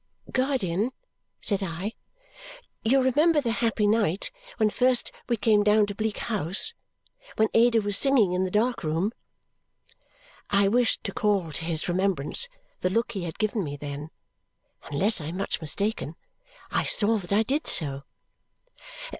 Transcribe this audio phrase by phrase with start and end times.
[0.31, 0.93] "Guardian,"
[1.41, 1.93] said I,
[2.83, 6.73] "you remember the happy night when first we came down to Bleak House?
[7.35, 9.11] When Ada was singing in the dark room?"
[10.49, 12.47] I wished to call to his remembrance
[12.79, 14.09] the look he had given me then.
[14.89, 16.15] Unless I am much mistaken,
[16.71, 18.01] I saw that I did so.